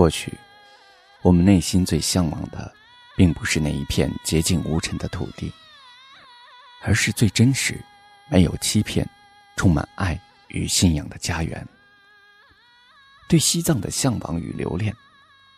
[0.00, 0.32] 或许，
[1.20, 2.72] 我们内心最向往的，
[3.18, 5.52] 并不是那一片洁净无尘的土地，
[6.80, 7.78] 而是最真实、
[8.30, 9.06] 没有欺骗、
[9.56, 10.18] 充满爱
[10.48, 11.68] 与信仰的家园。
[13.28, 14.90] 对西藏的向往与留恋，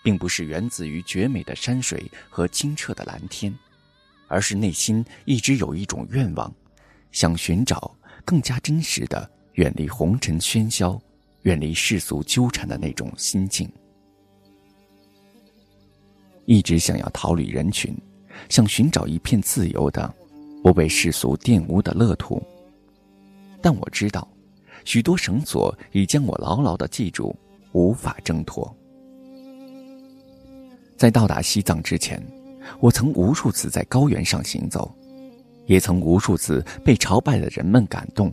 [0.02, 3.56] 并不是源自于绝美的山水和清澈的蓝天，
[4.26, 6.52] 而是内心一直有一种愿望，
[7.12, 11.00] 想寻找更加真实的、远离红尘喧嚣、
[11.42, 13.72] 远离世俗纠缠的那种心境。
[16.44, 17.96] 一直想要逃离人群，
[18.48, 20.12] 想寻找一片自由的、
[20.62, 22.42] 不被世俗玷污的乐土。
[23.60, 24.26] 但我知道，
[24.84, 27.34] 许多绳索已将我牢牢的系住。
[27.74, 28.70] 无法挣脱。
[30.94, 32.22] 在到达西藏之前，
[32.80, 34.94] 我曾无数次在高原上行走，
[35.64, 38.30] 也曾无数次被朝拜的人们感动。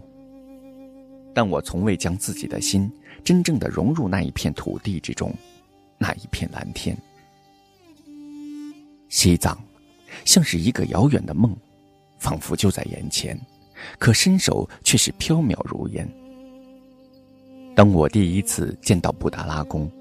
[1.33, 2.91] 但我从未将自己的心
[3.23, 5.33] 真正的融入那一片土地之中，
[5.97, 6.97] 那一片蓝天。
[9.09, 9.57] 西藏，
[10.23, 11.55] 像是一个遥远的梦，
[12.19, 13.39] 仿佛就在眼前，
[13.97, 16.07] 可伸手却是飘渺如烟。
[17.75, 19.91] 当我第一次见到布达拉宫，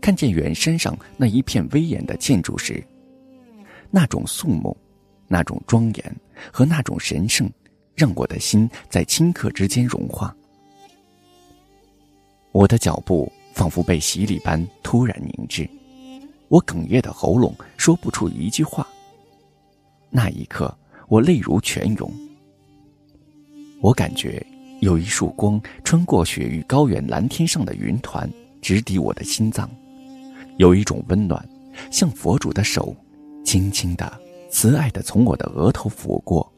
[0.00, 2.82] 看见远山上那一片威严的建筑时，
[3.90, 4.76] 那种肃穆、
[5.28, 6.16] 那种庄严
[6.52, 7.50] 和那种神圣，
[7.94, 10.34] 让我的心在顷刻之间融化。
[12.52, 15.68] 我的脚步仿佛被洗礼般突然凝滞，
[16.48, 18.86] 我哽咽的喉咙说不出一句话。
[20.10, 20.76] 那一刻，
[21.08, 22.12] 我泪如泉涌。
[23.80, 24.44] 我感觉。
[24.80, 28.28] 有一束光穿过雪域高原蓝天上的云团，
[28.60, 29.70] 直抵我的心脏。
[30.58, 31.48] 有一种温暖，
[31.90, 32.94] 像佛主的手，
[33.46, 34.20] 轻轻的、
[34.50, 36.52] 慈爱的从我的额头抚过。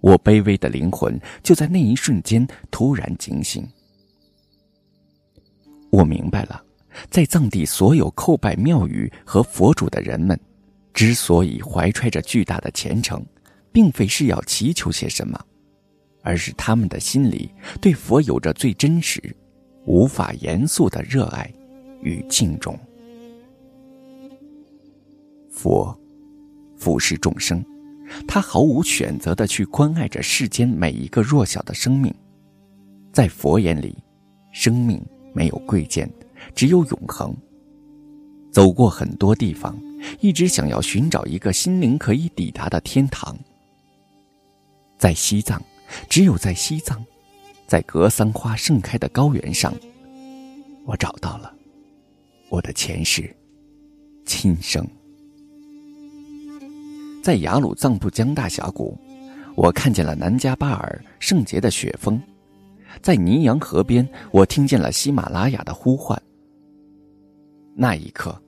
[0.00, 3.64] 我卑微的灵魂就在那一瞬间突然惊醒。
[5.90, 6.60] 我明白了，
[7.10, 10.38] 在藏地所有叩拜庙宇和佛主的人们，
[10.92, 13.24] 之所以怀揣着巨大的虔诚，
[13.72, 15.38] 并非是要祈求些什么。
[16.22, 19.34] 而是他们的心里对佛有着最真实、
[19.86, 21.50] 无法严肃的热爱
[22.02, 22.78] 与敬重。
[25.50, 25.98] 佛，
[26.76, 27.64] 俯视众生，
[28.28, 32.14] 他毫无选择的去关爱着世间每一个弱小的生命。
[33.14, 33.96] 在佛眼里，
[34.52, 35.02] 生命
[35.32, 36.06] 没有贵贱，
[36.54, 37.34] 只有永恒。
[38.50, 39.78] 走过很多地方，
[40.20, 43.36] 一直想要寻找一个心灵可以抵达的天堂。
[44.98, 45.60] 在西藏。
[46.08, 47.04] 只有在西藏，
[47.66, 49.74] 在格桑花盛开的高原上，
[50.84, 51.52] 我找到了
[52.48, 53.34] 我的前世
[54.24, 54.86] 亲生。
[57.24, 58.96] 在雅鲁藏布江大峡谷，
[59.56, 62.16] 我看见了南迦巴尔圣洁的雪峰；
[63.02, 66.16] 在尼洋河边，我听见了喜马拉雅的呼唤。
[67.74, 68.40] 那一刻，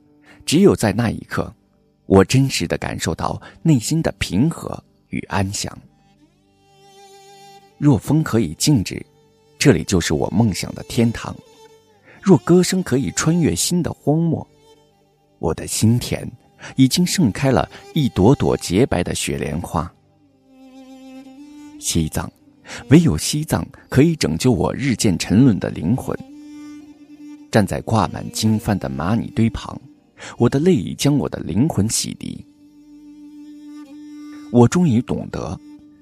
[0.44, 1.53] 只有在那一刻，
[2.06, 5.77] 我真实的感受到内心的平和与安详。
[7.78, 9.05] 若风可以静止，
[9.59, 11.34] 这里就是我梦想的天堂；
[12.21, 14.47] 若歌声可以穿越心的荒漠，
[15.38, 16.31] 我的心田
[16.77, 19.93] 已经盛开了一朵朵洁白的雪莲花。
[21.81, 22.31] 西藏，
[22.91, 26.16] 唯有西藏可以拯救我日渐沉沦的灵魂。
[27.53, 29.81] 站在挂满经幡的玛尼堆旁，
[30.39, 32.43] 我的泪已将我的灵魂洗涤。
[34.51, 35.57] 我终于懂得。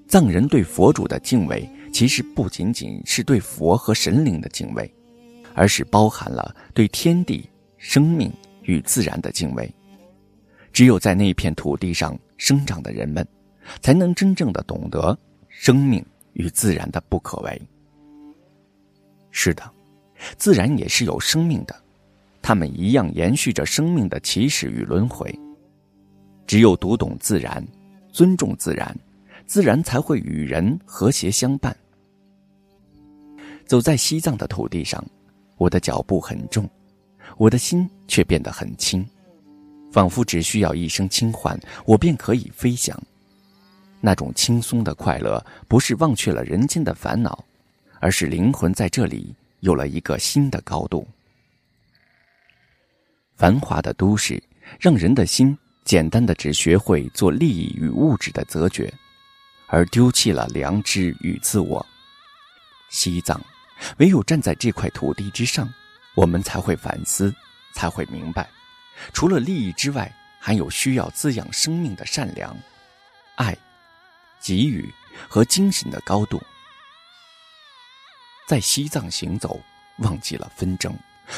[0.07, 4.93] 藏人对佛主的敬畏，其实不仅仅是对佛和神灵的敬畏，
[5.55, 8.29] 而是包含了对天地、生命
[8.63, 9.73] 与自然的敬畏。
[10.73, 13.25] 只有在那片土地上生长的人们，
[13.83, 15.17] 才能真正的懂得
[15.49, 17.63] 生命与自然的不可为。
[19.31, 19.63] 是的，
[20.37, 21.75] 自然也是有生命的，
[22.41, 25.37] 它们一样延续着生命的起始与轮回。
[26.47, 27.67] 只有读懂自然，
[28.13, 28.97] 尊重自然。
[29.47, 31.77] 自然才会与人和谐相伴。
[33.67, 35.05] 走在西藏的土地上，
[35.57, 36.71] 我的脚步很重，
[37.37, 39.05] 我的心却变得很轻，
[39.91, 42.97] 仿佛只需要一声轻唤，我便可以飞翔。
[44.01, 47.45] 那种轻松的快乐，不是忘却了人间的烦恼，
[47.99, 51.07] 而是灵魂在这里有了一个新的高度。
[53.37, 54.43] 繁华的都市，
[54.79, 58.93] 让人的心简单的只学会做利益与物质的择觉。
[59.73, 61.87] 而丢弃了良知与自我。
[62.89, 63.41] 西藏，
[63.99, 65.73] 唯有站在这块土地之上，
[66.17, 67.33] 我们才会反思，
[67.73, 68.51] 才会明白，
[69.13, 72.57] 除了利益之外，还有需要滋养生命的善良、
[73.37, 73.57] 爱、
[74.43, 74.93] 给予
[75.29, 76.43] 和精神的高度。
[78.51, 79.61] 在西藏行走，
[79.99, 80.93] 忘记了纷争，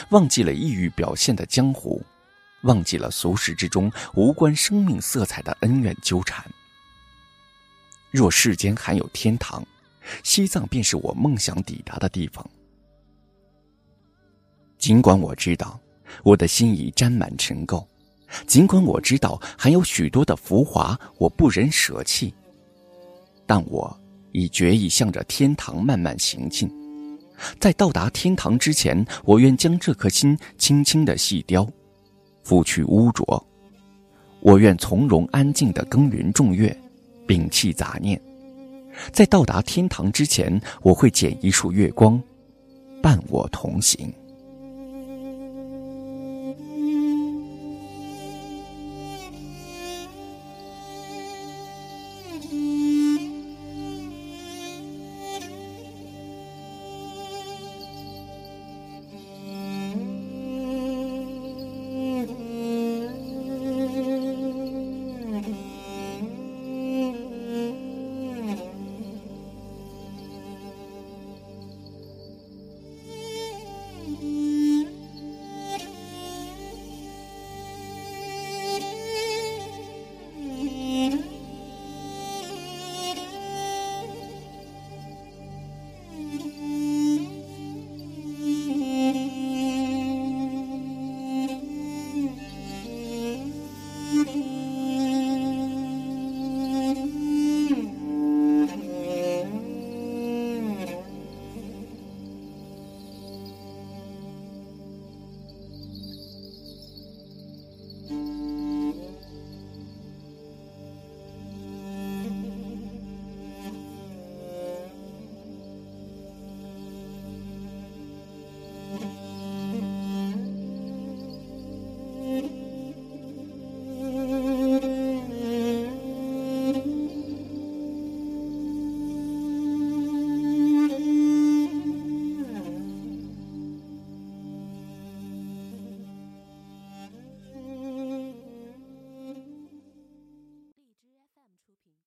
[0.09, 2.03] 忘记了抑郁表现的江湖，
[2.63, 6.43] 忘记了俗世之中无关生命色彩的恩怨纠缠。
[8.11, 9.63] 若世间还有天堂，
[10.25, 12.49] 西藏便是我梦想抵达的地方。
[14.79, 15.79] 尽管我知道
[16.23, 17.87] 我的心已沾满尘垢，
[18.47, 22.33] 尽管我知道还有许多的浮华我不忍舍弃，
[23.47, 23.95] 但我
[24.33, 26.75] 已决意向着天堂慢慢行进。
[27.59, 31.69] 在到达天堂之前，我愿将这颗心轻轻的细雕，
[32.45, 33.47] 拂去污浊。
[34.41, 36.77] 我愿从容安静的耕耘种月，
[37.27, 38.21] 摒弃杂念。
[39.13, 42.23] 在到达天堂之前，我会捡一束月光，
[43.03, 44.13] 伴我同行。